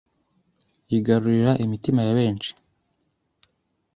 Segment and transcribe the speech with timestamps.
[0.89, 2.51] yigarurira imitima ya benshi